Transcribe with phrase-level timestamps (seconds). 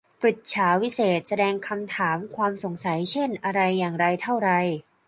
[0.21, 4.49] ปฤจฉาวิเศษณ์ แสดงคำถาม ความสงสัย เช่น อะไร อย่างไร เท่าไร